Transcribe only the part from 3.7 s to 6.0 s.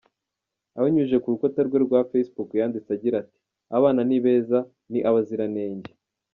“abana ni beza, ni abaziranenge.